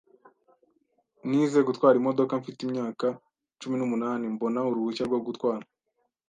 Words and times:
Nize 1.27 1.59
gutwara 1.67 1.95
imodoka 2.01 2.31
mfite 2.41 2.59
imyaka 2.67 3.07
cumi 3.59 3.75
n'umunani 3.77 4.25
mbona 4.33 4.59
uruhushya 4.69 5.03
rwo 5.09 5.19
gutwara. 5.27 5.65